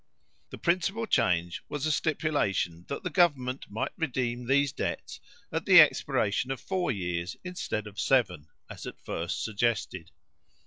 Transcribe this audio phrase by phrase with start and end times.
[0.49, 5.19] The principal change was a stipulation that the government might redeem these debts
[5.51, 10.09] at the expiration of four years, instead of seven, as at first suggested.